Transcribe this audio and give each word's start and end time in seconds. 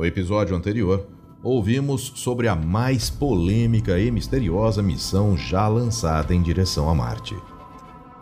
No 0.00 0.06
episódio 0.06 0.56
anterior, 0.56 1.06
ouvimos 1.42 2.12
sobre 2.16 2.48
a 2.48 2.56
mais 2.56 3.10
polêmica 3.10 3.98
e 3.98 4.10
misteriosa 4.10 4.82
missão 4.82 5.36
já 5.36 5.68
lançada 5.68 6.34
em 6.34 6.40
direção 6.40 6.88
a 6.88 6.94
Marte. 6.94 7.36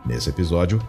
Nesse 0.05 0.29
episódio, 0.29 0.81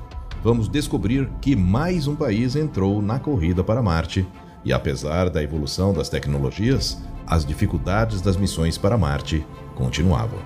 vamos 0.44 0.68
descobrir 0.68 1.30
que 1.40 1.56
mais 1.56 2.08
um 2.08 2.16
país 2.16 2.56
entrou 2.56 3.04
na 3.04 3.20
corrida 3.20 3.64
para 3.64 3.84
Marte 3.84 4.28
e, 4.66 4.74
apesar 4.74 5.30
da 5.30 5.44
evolução 5.44 5.94
das 5.94 6.10
tecnologias, 6.10 6.98
as 7.28 7.46
dificuldades 7.46 8.20
das 8.20 8.36
missões 8.36 8.76
para 8.76 8.98
Marte 8.98 9.46
continuavam. 9.76 10.40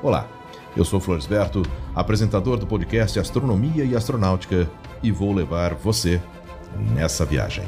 Olá, 0.00 0.28
eu 0.76 0.84
sou 0.84 1.00
Floresberto, 1.00 1.62
apresentador 1.96 2.58
do 2.58 2.66
podcast 2.68 3.18
Astronomia 3.18 3.84
e 3.84 3.96
Astronáutica, 3.96 4.70
e 5.02 5.10
vou 5.10 5.32
levar 5.32 5.74
você 5.74 6.22
nessa 6.94 7.24
viagem. 7.24 7.64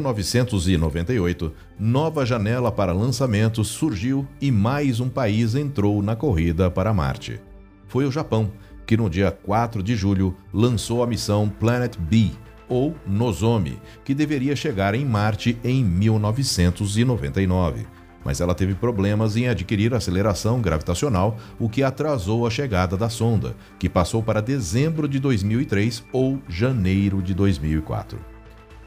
1998, 0.00 1.52
nova 1.78 2.24
janela 2.24 2.72
para 2.72 2.92
lançamentos 2.92 3.68
surgiu 3.68 4.26
e 4.40 4.50
mais 4.50 4.98
um 4.98 5.10
país 5.10 5.54
entrou 5.54 6.02
na 6.02 6.16
corrida 6.16 6.70
para 6.70 6.94
Marte. 6.94 7.38
Foi 7.86 8.06
o 8.06 8.10
Japão, 8.10 8.50
que 8.86 8.96
no 8.96 9.10
dia 9.10 9.30
4 9.30 9.82
de 9.82 9.94
julho 9.94 10.34
lançou 10.52 11.02
a 11.02 11.06
missão 11.06 11.48
Planet 11.48 11.96
B, 11.98 12.30
ou 12.66 12.96
Nozomi, 13.06 13.78
que 14.04 14.14
deveria 14.14 14.56
chegar 14.56 14.94
em 14.94 15.04
Marte 15.04 15.58
em 15.62 15.84
1999. 15.84 17.86
Mas 18.24 18.40
ela 18.40 18.54
teve 18.54 18.74
problemas 18.74 19.36
em 19.36 19.48
adquirir 19.48 19.92
aceleração 19.92 20.60
gravitacional, 20.60 21.36
o 21.58 21.68
que 21.68 21.82
atrasou 21.82 22.46
a 22.46 22.50
chegada 22.50 22.96
da 22.96 23.10
sonda, 23.10 23.54
que 23.78 23.88
passou 23.88 24.22
para 24.22 24.40
dezembro 24.40 25.08
de 25.08 25.18
2003 25.18 26.04
ou 26.12 26.38
janeiro 26.48 27.22
de 27.22 27.34
2004. 27.34 28.29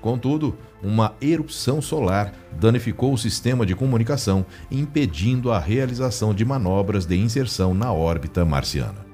Contudo, 0.03 0.57
uma 0.81 1.15
erupção 1.21 1.81
solar 1.81 2.33
danificou 2.59 3.13
o 3.13 3.17
sistema 3.17 3.65
de 3.65 3.73
comunicação, 3.73 4.45
impedindo 4.69 5.49
a 5.49 5.57
realização 5.57 6.33
de 6.33 6.43
manobras 6.43 7.05
de 7.05 7.15
inserção 7.15 7.73
na 7.73 7.93
órbita 7.93 8.43
marciana. 8.43 9.05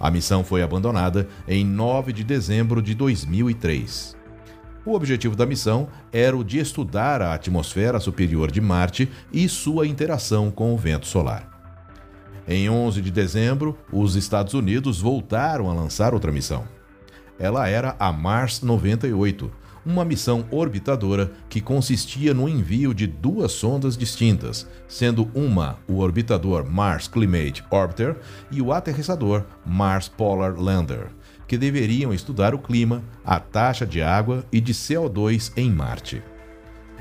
A 0.00 0.10
missão 0.10 0.42
foi 0.42 0.62
abandonada 0.62 1.28
em 1.46 1.62
9 1.62 2.14
de 2.14 2.24
dezembro 2.24 2.80
de 2.80 2.94
2003. 2.94 4.16
O 4.82 4.94
objetivo 4.94 5.36
da 5.36 5.44
missão 5.44 5.88
era 6.10 6.34
o 6.34 6.42
de 6.42 6.58
estudar 6.58 7.20
a 7.20 7.34
atmosfera 7.34 8.00
superior 8.00 8.50
de 8.50 8.62
Marte 8.62 9.10
e 9.30 9.46
sua 9.46 9.86
interação 9.86 10.50
com 10.50 10.72
o 10.72 10.78
vento 10.78 11.06
solar. 11.06 11.46
Em 12.48 12.70
11 12.70 13.02
de 13.02 13.10
dezembro, 13.10 13.76
os 13.92 14.16
Estados 14.16 14.54
Unidos 14.54 15.02
voltaram 15.02 15.68
a 15.68 15.74
lançar 15.74 16.14
outra 16.14 16.32
missão. 16.32 16.64
Ela 17.38 17.68
era 17.68 17.94
a 17.98 18.10
Mars 18.10 18.62
98, 18.62 19.52
uma 19.88 20.04
missão 20.04 20.44
orbitadora 20.50 21.32
que 21.48 21.62
consistia 21.62 22.34
no 22.34 22.46
envio 22.46 22.92
de 22.92 23.06
duas 23.06 23.52
sondas 23.52 23.96
distintas, 23.96 24.68
sendo 24.86 25.30
uma 25.34 25.78
o 25.88 26.00
orbitador 26.00 26.70
Mars 26.70 27.08
Climate 27.08 27.64
Orbiter 27.70 28.18
e 28.50 28.60
o 28.60 28.70
aterrissador 28.70 29.44
Mars 29.64 30.06
Polar 30.06 30.60
Lander, 30.60 31.06
que 31.46 31.56
deveriam 31.56 32.12
estudar 32.12 32.54
o 32.54 32.58
clima, 32.58 33.02
a 33.24 33.40
taxa 33.40 33.86
de 33.86 34.02
água 34.02 34.44
e 34.52 34.60
de 34.60 34.74
CO2 34.74 35.52
em 35.56 35.70
Marte. 35.70 36.22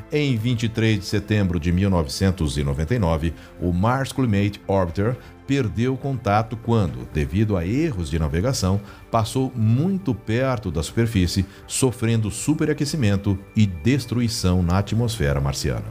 Em 0.09 0.37
23 0.37 0.99
de 0.99 1.05
setembro 1.05 1.59
de 1.59 1.69
1999, 1.69 3.33
o 3.59 3.73
Mars 3.73 4.13
Climate 4.13 4.61
Orbiter 4.65 5.17
perdeu 5.47 5.95
contato 5.95 6.57
quando, 6.57 7.07
devido 7.13 7.55
a 7.55 7.65
erros 7.65 8.09
de 8.09 8.19
navegação, 8.19 8.81
passou 9.09 9.51
muito 9.55 10.13
perto 10.13 10.69
da 10.69 10.83
superfície, 10.83 11.45
sofrendo 11.65 12.29
superaquecimento 12.29 13.39
e 13.55 13.65
destruição 13.65 14.61
na 14.61 14.79
atmosfera 14.79 15.39
marciana. 15.39 15.85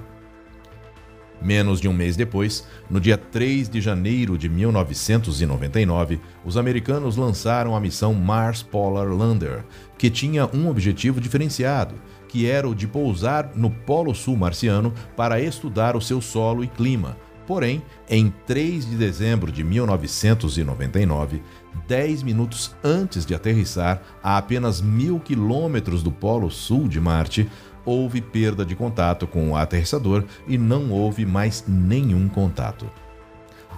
Menos 1.40 1.80
de 1.80 1.88
um 1.88 1.92
mês 1.92 2.16
depois, 2.16 2.66
no 2.88 3.00
dia 3.00 3.18
3 3.18 3.68
de 3.68 3.80
janeiro 3.80 4.38
de 4.38 4.48
1999, 4.48 6.20
os 6.44 6.56
americanos 6.56 7.16
lançaram 7.16 7.76
a 7.76 7.80
missão 7.80 8.14
Mars 8.14 8.62
Polar 8.62 9.08
Lander, 9.08 9.64
que 9.98 10.08
tinha 10.08 10.48
um 10.54 10.68
objetivo 10.68 11.20
diferenciado 11.20 11.94
que 12.28 12.46
era 12.46 12.68
o 12.68 12.74
de 12.74 12.86
pousar 12.86 13.52
no 13.54 13.70
Polo 13.70 14.14
Sul 14.14 14.36
marciano 14.36 14.92
para 15.16 15.40
estudar 15.40 15.96
o 15.96 16.00
seu 16.00 16.20
solo 16.20 16.62
e 16.64 16.68
clima. 16.68 17.16
Porém, 17.46 17.82
em 18.08 18.32
3 18.46 18.90
de 18.90 18.96
dezembro 18.96 19.52
de 19.52 19.62
1999, 19.62 21.42
10 21.86 22.22
minutos 22.24 22.74
antes 22.82 23.24
de 23.24 23.34
aterrissar 23.34 24.02
a 24.22 24.36
apenas 24.36 24.80
mil 24.80 25.20
quilômetros 25.20 26.02
do 26.02 26.10
Polo 26.10 26.50
Sul 26.50 26.88
de 26.88 27.00
Marte, 27.00 27.48
houve 27.84 28.20
perda 28.20 28.66
de 28.66 28.74
contato 28.74 29.26
com 29.28 29.50
o 29.50 29.56
aterrissador 29.56 30.24
e 30.48 30.58
não 30.58 30.90
houve 30.90 31.24
mais 31.24 31.64
nenhum 31.68 32.28
contato. 32.28 32.90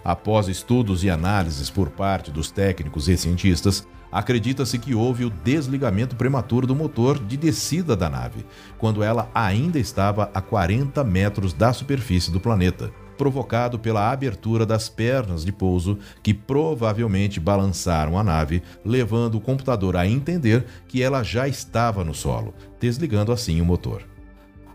Após 0.03 0.49
estudos 0.49 1.05
e 1.05 1.11
análises 1.11 1.69
por 1.69 1.91
parte 1.91 2.31
dos 2.31 2.51
técnicos 2.51 3.09
e 3.09 3.17
cientistas, 3.19 3.87
acredita-se 4.11 4.79
que 4.79 4.95
houve 4.95 5.27
o 5.27 5.31
desligamento 5.31 6.17
prematuro 6.17 6.67
do 6.67 6.75
motor 6.75 7.19
de 7.19 7.37
descida 7.37 7.95
da 7.95 8.09
nave, 8.09 8.47
quando 8.79 9.03
ela 9.03 9.31
ainda 9.35 9.79
estava 9.79 10.31
a 10.33 10.41
40 10.41 11.05
metros 11.05 11.53
da 11.53 11.75
superfície 11.75 12.31
do 12.31 12.41
planeta, 12.41 12.91
provocado 13.19 13.79
pela 13.79 14.11
abertura 14.11 14.65
das 14.65 14.89
pernas 14.89 15.45
de 15.45 15.53
pouso 15.53 15.99
que 16.23 16.33
provavelmente 16.33 17.41
balançaram 17.41 18.17
a 18.17 18.23
nave, 18.23 18.63
levando 18.85 19.35
o 19.35 19.41
computador 19.41 19.97
a 19.97 20.07
entender 20.07 20.65
que 20.87 21.03
ela 21.03 21.23
já 21.23 21.49
estava 21.49 22.05
no 22.05 22.15
solo, 22.15 22.55
desligando 22.81 23.33
assim 23.33 23.61
o 23.61 23.65
motor. 23.65 24.07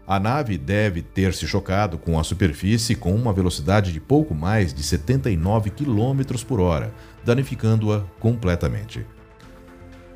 A 0.05 0.19
nave 0.19 0.57
deve 0.57 1.01
ter 1.01 1.33
se 1.33 1.47
chocado 1.47 1.97
com 1.97 2.19
a 2.19 2.23
superfície 2.25 2.93
com 2.93 3.15
uma 3.15 3.31
velocidade 3.31 3.93
de 3.93 4.01
pouco 4.01 4.35
mais 4.35 4.73
de 4.73 4.83
79 4.83 5.69
km 5.69 6.43
por 6.45 6.59
hora, 6.59 6.93
danificando-a 7.23 8.01
completamente. 8.19 9.05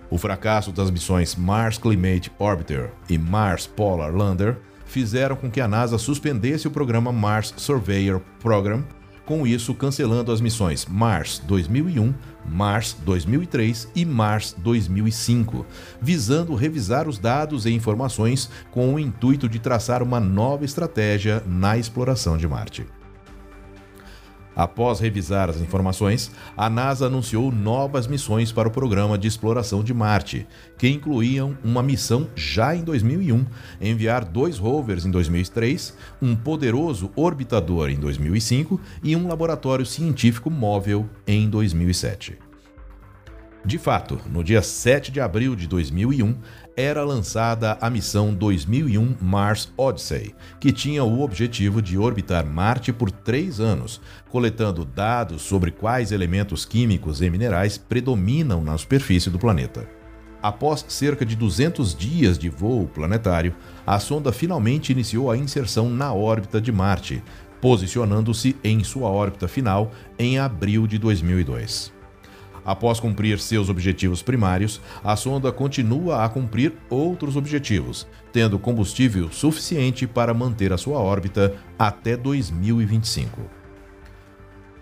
O 0.09 0.18
fracasso 0.18 0.73
das 0.73 0.91
missões 0.91 1.35
Mars 1.35 1.77
Climate 1.77 2.31
Orbiter 2.38 2.91
e 3.09 3.18
Mars 3.18 3.65
Polar 3.65 4.13
Lander 4.13 4.57
fizeram 4.88 5.36
com 5.36 5.50
que 5.50 5.62
a 5.62 5.68
NASA 5.68 5.98
suspendesse 5.98 6.68
o 6.68 6.72
programa 6.72 7.12
Mars 7.12 7.54
Surveyor 7.57 8.22
Program, 8.39 8.84
com 9.25 9.45
isso 9.45 9.74
cancelando 9.74 10.31
as 10.31 10.39
missões 10.39 10.86
Mars 10.86 11.39
2001, 11.45 12.13
Mars 12.45 12.95
2003 13.04 13.92
e 13.94 14.06
Mars 14.06 14.56
2005, 14.57 15.66
visando 16.01 16.56
revisar 16.56 17.07
os 17.07 17.19
dados 17.19 17.66
e 17.66 17.72
informações 17.72 18.50
com 18.72 18.94
o 18.94 19.00
intuito 19.00 19.50
de 19.50 19.60
traçar 19.60 20.01
uma 20.01 20.19
nova 20.19 20.63
estratégia 20.63 21.44
na 21.45 21.78
exploração 21.78 22.38
de 22.38 22.48
Marte. 22.48 22.96
Após 24.57 25.00
revisar 25.00 25.51
as 25.51 25.62
informações, 25.62 26.31
a 26.57 26.68
NASA 26.68 27.06
anunciou 27.06 27.51
novas 27.51 28.07
missões 28.07 28.51
para 28.51 28.68
o 28.68 28.71
programa 28.71 29.15
de 29.15 29.27
exploração 29.27 29.83
de 29.83 29.94
Marte, 29.94 30.48
que 30.80 30.89
incluíam 30.89 31.56
uma 31.63 31.83
missão 31.83 32.27
já 32.36 32.75
em 32.75 32.83
2001, 32.83 33.45
enviar 33.80 34.25
dois 34.25 34.57
rovers 34.57 35.06
em 35.06 35.12
2003, 35.12 35.95
um 36.19 36.36
poderoso 36.36 37.12
orbitador 37.15 37.92
em 37.92 37.98
2005 37.98 38.81
e 39.04 39.15
um 39.15 39.27
laboratório 39.27 39.86
científico 39.86 40.50
móvel 40.50 41.07
em 41.27 41.48
2007. 41.48 42.46
De 43.68 43.78
fato, 43.78 44.18
no 44.31 44.46
dia 44.46 44.62
7 44.62 45.12
de 45.12 45.19
abril 45.19 45.54
de 45.54 45.68
2001, 45.68 46.38
era 46.74 47.04
lançada 47.04 47.78
a 47.81 47.90
missão 47.90 48.34
2001 48.34 49.18
Mars 49.19 49.69
Odyssey, 49.75 50.34
que 50.58 50.72
tinha 50.72 51.04
o 51.04 51.19
objetivo 51.22 51.81
de 51.81 51.98
orbitar 51.98 52.46
Marte 52.46 52.94
por 52.94 53.12
três 53.12 53.60
anos, 53.60 54.00
coletando 54.30 54.86
dados 54.86 55.42
sobre 55.42 55.72
quais 55.72 56.14
elementos 56.14 56.64
químicos 56.64 57.22
e 57.22 57.30
minerais 57.30 57.78
predominam 57.78 58.64
na 58.64 58.78
superfície 58.78 59.30
do 59.30 59.38
planeta. 59.38 59.86
Após 60.42 60.86
cerca 60.88 61.25
de 61.25 61.36
200 61.36 61.94
dias 61.94 62.38
de 62.38 62.48
voo 62.48 62.88
planetário, 62.88 63.54
a 63.86 64.00
sonda 64.00 64.31
finalmente 64.31 64.94
iniciou 64.94 65.30
a 65.30 65.36
inserção 65.36 65.90
na 65.90 66.14
órbita 66.14 66.62
de 66.62 66.72
Marte, 66.72 67.22
posicionando-se 67.60 68.56
em 68.64 68.81
sua 68.81 69.10
órbita 69.10 69.46
final 69.46 69.92
em 70.18 70.40
abril 70.40 70.88
de 70.88 70.98
2002. 70.98 71.96
Após 72.68 73.00
cumprir 73.00 73.40
seus 73.40 73.69
objetivos 73.69 74.22
primários, 74.22 74.81
a 75.02 75.16
sonda 75.16 75.54
continua 75.54 76.25
a 76.25 76.28
cumprir 76.28 76.74
outros 76.90 77.38
objetivos, 77.38 78.06
tendo 78.34 78.60
combustível 78.60 79.31
suficiente 79.31 80.06
para 80.06 80.34
manter 80.34 80.74
a 80.74 80.78
sua 80.78 81.00
órbita 81.00 81.56
até 81.80 82.18
2025. 82.18 83.40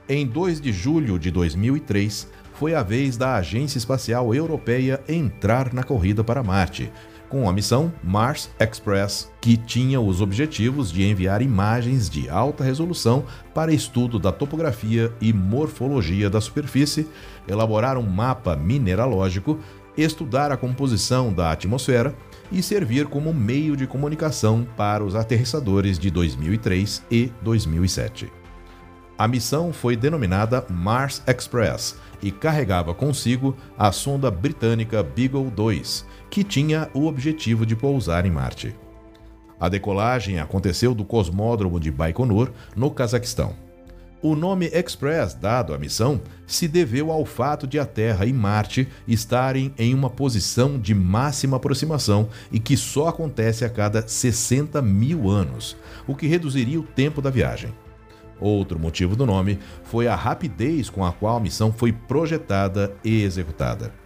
Em 0.09 0.25
2 0.25 0.59
de 0.59 0.73
julho 0.73 1.19
de 1.19 1.29
2003, 1.29 2.27
foi 2.55 2.73
a 2.73 2.81
vez 2.81 3.17
da 3.17 3.35
Agência 3.35 3.77
Espacial 3.77 4.33
Europeia 4.33 4.99
entrar 5.07 5.71
na 5.71 5.83
corrida 5.83 6.23
para 6.23 6.41
Marte, 6.41 6.91
com 7.29 7.49
a 7.49 7.53
missão 7.53 7.91
Mars 8.03 8.49
Express, 8.59 9.31
que 9.41 9.57
tinha 9.57 9.99
os 9.99 10.21
objetivos 10.21 10.91
de 10.91 11.03
enviar 11.03 11.41
imagens 11.41 12.09
de 12.09 12.29
alta 12.29 12.63
resolução 12.63 13.25
para 13.53 13.73
estudo 13.73 14.17
da 14.19 14.31
topografia 14.31 15.11
e 15.19 15.33
morfologia 15.33 16.29
da 16.29 16.39
superfície, 16.39 17.07
elaborar 17.47 17.97
um 17.97 18.07
mapa 18.07 18.55
mineralógico, 18.55 19.59
estudar 19.97 20.51
a 20.51 20.57
composição 20.57 21.33
da 21.33 21.51
atmosfera 21.51 22.15
e 22.51 22.61
servir 22.61 23.07
como 23.07 23.33
meio 23.33 23.75
de 23.75 23.87
comunicação 23.87 24.67
para 24.75 25.03
os 25.03 25.15
aterrissadores 25.15 25.97
de 25.97 26.11
2003 26.11 27.03
e 27.09 27.31
2007. 27.41 28.31
A 29.17 29.29
missão 29.29 29.71
foi 29.71 29.95
denominada 29.95 30.65
Mars 30.69 31.23
Express 31.25 31.95
e 32.21 32.31
carregava 32.31 32.93
consigo 32.93 33.55
a 33.77 33.91
sonda 33.91 34.29
britânica 34.29 35.01
Beagle 35.01 35.49
2, 35.49 36.05
que 36.35 36.43
tinha 36.43 36.89
o 36.93 37.05
objetivo 37.05 37.65
de 37.65 37.77
pousar 37.77 38.25
em 38.25 38.29
Marte. 38.29 38.75
A 39.57 39.69
decolagem 39.69 40.37
aconteceu 40.37 40.93
do 40.93 41.05
cosmódromo 41.05 41.79
de 41.79 41.89
Baikonur, 41.89 42.51
no 42.75 42.91
Cazaquistão. 42.91 43.55
O 44.21 44.35
nome 44.35 44.65
Express 44.65 45.33
dado 45.33 45.73
à 45.73 45.77
missão 45.77 46.19
se 46.45 46.67
deveu 46.67 47.09
ao 47.09 47.23
fato 47.23 47.65
de 47.65 47.79
a 47.79 47.85
Terra 47.85 48.25
e 48.25 48.33
Marte 48.33 48.85
estarem 49.07 49.73
em 49.77 49.93
uma 49.93 50.09
posição 50.09 50.77
de 50.77 50.93
máxima 50.93 51.55
aproximação 51.55 52.27
e 52.51 52.59
que 52.59 52.75
só 52.75 53.07
acontece 53.07 53.63
a 53.63 53.69
cada 53.69 54.05
60 54.05 54.81
mil 54.81 55.29
anos, 55.29 55.77
o 56.05 56.13
que 56.13 56.27
reduziria 56.27 56.81
o 56.81 56.83
tempo 56.83 57.21
da 57.21 57.29
viagem. 57.29 57.73
Outro 58.41 58.77
motivo 58.77 59.15
do 59.15 59.25
nome 59.25 59.57
foi 59.85 60.05
a 60.05 60.15
rapidez 60.17 60.89
com 60.89 61.05
a 61.05 61.13
qual 61.13 61.37
a 61.37 61.39
missão 61.39 61.71
foi 61.71 61.93
projetada 61.93 62.93
e 63.05 63.23
executada. 63.23 64.03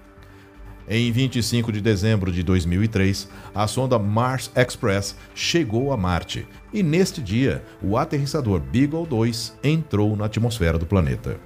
Em 0.91 1.11
25 1.11 1.71
de 1.71 1.81
dezembro 1.81 2.31
de 2.31 2.41
2003, 2.41 3.29
a 3.53 3.67
sonda 3.67 3.99
Mars 3.99 4.49
Express 4.55 5.15
chegou 5.35 5.93
a 5.93 5.97
Marte 5.97 6.47
e, 6.73 6.81
neste 6.81 7.21
dia, 7.21 7.63
o 7.79 7.95
aterrissador 7.95 8.59
Beagle 8.59 9.05
2 9.05 9.59
entrou 9.63 10.15
na 10.15 10.25
atmosfera 10.25 10.79
do 10.79 10.87
planeta. 10.87 11.39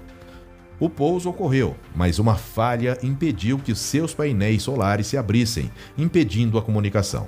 O 0.79 0.89
pouso 0.89 1.29
ocorreu, 1.29 1.75
mas 1.93 2.19
uma 2.19 2.35
falha 2.35 2.97
impediu 3.03 3.59
que 3.59 3.75
seus 3.75 4.13
painéis 4.13 4.63
solares 4.63 5.07
se 5.07 5.17
abrissem, 5.17 5.69
impedindo 5.97 6.57
a 6.57 6.61
comunicação. 6.61 7.27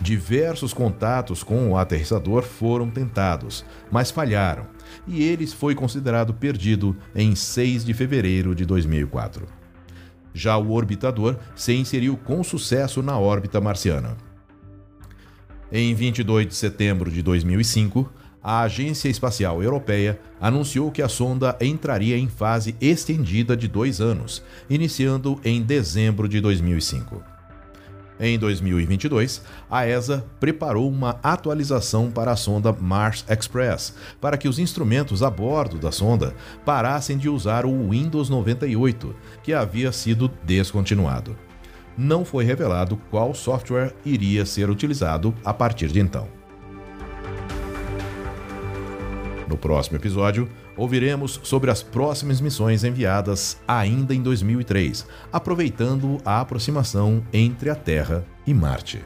Diversos 0.00 0.72
contatos 0.72 1.42
com 1.42 1.68
o 1.68 1.76
aterrissador 1.76 2.44
foram 2.44 2.88
tentados, 2.88 3.64
mas 3.90 4.08
falharam, 4.08 4.66
e 5.04 5.24
ele 5.24 5.48
foi 5.48 5.74
considerado 5.74 6.32
perdido 6.32 6.96
em 7.12 7.34
6 7.34 7.84
de 7.84 7.92
fevereiro 7.92 8.54
de 8.54 8.64
2004. 8.64 9.63
Já 10.34 10.58
o 10.58 10.72
orbitador 10.72 11.36
se 11.54 11.72
inseriu 11.72 12.16
com 12.16 12.42
sucesso 12.42 13.00
na 13.00 13.16
órbita 13.18 13.60
marciana. 13.60 14.16
Em 15.72 15.94
22 15.94 16.48
de 16.48 16.54
setembro 16.54 17.10
de 17.10 17.22
2005, 17.22 18.12
a 18.42 18.60
Agência 18.60 19.08
Espacial 19.08 19.62
Europeia 19.62 20.20
anunciou 20.38 20.90
que 20.90 21.00
a 21.00 21.08
sonda 21.08 21.56
entraria 21.60 22.18
em 22.18 22.28
fase 22.28 22.76
estendida 22.80 23.56
de 23.56 23.66
dois 23.66 24.00
anos, 24.00 24.42
iniciando 24.68 25.40
em 25.42 25.62
dezembro 25.62 26.28
de 26.28 26.40
2005. 26.40 27.33
Em 28.26 28.38
2022, 28.38 29.42
a 29.70 29.86
ESA 29.86 30.24
preparou 30.40 30.90
uma 30.90 31.20
atualização 31.22 32.10
para 32.10 32.32
a 32.32 32.36
sonda 32.36 32.72
Mars 32.72 33.22
Express, 33.28 33.94
para 34.18 34.38
que 34.38 34.48
os 34.48 34.58
instrumentos 34.58 35.22
a 35.22 35.28
bordo 35.28 35.76
da 35.76 35.92
sonda 35.92 36.34
parassem 36.64 37.18
de 37.18 37.28
usar 37.28 37.66
o 37.66 37.90
Windows 37.90 38.30
98, 38.30 39.14
que 39.42 39.52
havia 39.52 39.92
sido 39.92 40.30
descontinuado. 40.42 41.36
Não 41.98 42.24
foi 42.24 42.44
revelado 42.44 42.96
qual 43.10 43.34
software 43.34 43.94
iria 44.06 44.46
ser 44.46 44.70
utilizado 44.70 45.34
a 45.44 45.52
partir 45.52 45.88
de 45.88 46.00
então. 46.00 46.26
No 49.46 49.58
próximo 49.58 49.98
episódio, 49.98 50.48
ouviremos 50.76 51.40
sobre 51.42 51.70
as 51.70 51.82
próximas 51.82 52.40
missões 52.40 52.84
enviadas 52.84 53.58
ainda 53.66 54.14
em 54.14 54.22
2003, 54.22 55.06
aproveitando 55.32 56.18
a 56.24 56.40
aproximação 56.40 57.24
entre 57.32 57.70
a 57.70 57.74
Terra 57.74 58.24
e 58.46 58.52
Marte. 58.52 59.04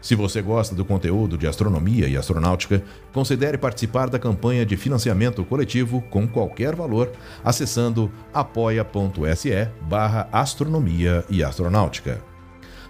Se 0.00 0.14
você 0.14 0.40
gosta 0.40 0.74
do 0.74 0.84
conteúdo 0.84 1.36
de 1.36 1.46
astronomia 1.46 2.06
e 2.06 2.16
astronáutica, 2.16 2.82
considere 3.12 3.58
participar 3.58 4.08
da 4.08 4.18
campanha 4.18 4.64
de 4.64 4.76
financiamento 4.76 5.44
coletivo 5.44 6.00
com 6.02 6.26
qualquer 6.26 6.74
valor 6.74 7.10
acessando 7.44 8.10
apoia.se 8.32 9.68
barra 9.82 10.28
astronomia 10.32 11.24
e 11.28 11.42
astronáutica. 11.42 12.22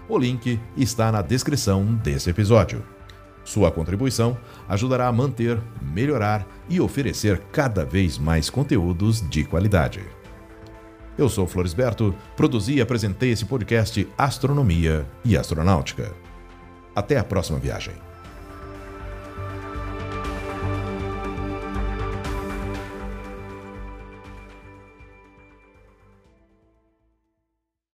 O 0.07 0.17
link 0.17 0.59
está 0.77 1.11
na 1.11 1.21
descrição 1.21 1.83
desse 1.95 2.29
episódio. 2.29 2.83
Sua 3.49 3.71
contribuição 3.71 4.37
ajudará 4.67 5.07
a 5.07 5.11
manter, 5.11 5.59
melhorar 5.81 6.45
e 6.69 6.79
oferecer 6.79 7.39
cada 7.51 7.83
vez 7.83 8.15
mais 8.15 8.47
conteúdos 8.47 9.27
de 9.27 9.43
qualidade. 9.43 10.05
Eu 11.17 11.27
sou 11.27 11.47
Floresberto, 11.47 12.13
produzi 12.37 12.75
e 12.75 12.81
apresentei 12.81 13.31
esse 13.31 13.45
podcast 13.45 14.07
Astronomia 14.15 15.03
e 15.25 15.35
Astronáutica. 15.35 16.13
Até 16.95 17.17
a 17.17 17.23
próxima 17.23 17.57
viagem. 17.57 17.95